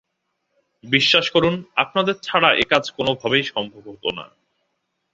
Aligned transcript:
বিশ্বাস 0.83 1.25
করুন, 1.29 1.53
আপনাদের 1.75 2.15
ছাড়া 2.21 2.49
একাজ 2.55 2.83
কোনোভাবেই 2.91 3.43
সম্ভব 3.51 3.83
হত 3.87 4.05
না! 4.17 4.25